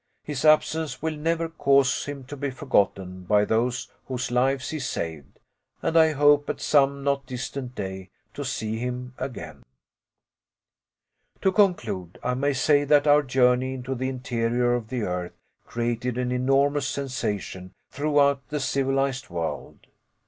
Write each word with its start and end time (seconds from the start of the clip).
His 0.23 0.43
absence 0.43 1.03
will 1.03 1.15
never 1.15 1.47
cause 1.47 2.05
him 2.05 2.23
to 2.23 2.35
be 2.35 2.49
forgotten 2.49 3.21
by 3.21 3.45
those 3.45 3.87
whose 4.07 4.31
lives 4.31 4.71
he 4.71 4.79
saved, 4.79 5.37
and 5.83 5.95
I 5.95 6.13
hope, 6.13 6.49
at 6.49 6.59
some 6.59 7.03
not 7.03 7.27
distant 7.27 7.75
day, 7.75 8.09
to 8.33 8.43
see 8.43 8.79
him 8.79 9.13
again. 9.19 9.61
To 11.41 11.51
conclude, 11.51 12.17
I 12.23 12.33
may 12.33 12.53
say 12.53 12.83
that 12.83 13.05
our 13.05 13.21
journey 13.21 13.75
into 13.75 13.93
the 13.93 14.09
interior 14.09 14.73
of 14.73 14.87
the 14.87 15.03
earth 15.03 15.37
created 15.67 16.17
an 16.17 16.31
enormous 16.31 16.87
sensation 16.87 17.75
throughout 17.91 18.47
the 18.49 18.59
civilized 18.59 19.29
world. 19.29 19.85